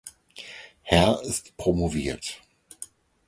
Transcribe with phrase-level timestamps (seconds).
[0.81, 2.41] Herr ist promoviert.